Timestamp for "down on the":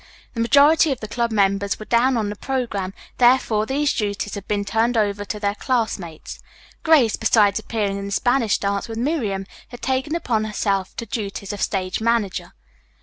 1.85-2.35